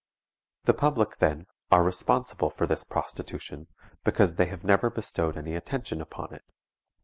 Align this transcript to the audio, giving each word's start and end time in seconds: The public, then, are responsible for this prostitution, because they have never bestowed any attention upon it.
The 0.63 0.73
public, 0.73 1.19
then, 1.19 1.45
are 1.69 1.83
responsible 1.83 2.49
for 2.49 2.65
this 2.65 2.83
prostitution, 2.83 3.67
because 4.03 4.33
they 4.33 4.47
have 4.47 4.63
never 4.63 4.89
bestowed 4.89 5.37
any 5.37 5.53
attention 5.53 6.01
upon 6.01 6.33
it. 6.33 6.43